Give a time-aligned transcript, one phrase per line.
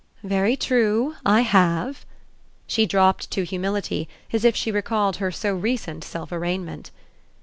[0.23, 2.07] "Very true, I have."
[2.65, 6.89] She dropped to humility, as if she recalled her so recent self arraignment.